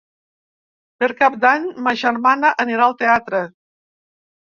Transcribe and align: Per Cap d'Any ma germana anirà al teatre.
Per 1.03 1.09
Cap 1.19 1.37
d'Any 1.45 1.69
ma 1.89 1.95
germana 2.07 2.55
anirà 2.67 2.91
al 2.91 2.99
teatre. 3.07 3.47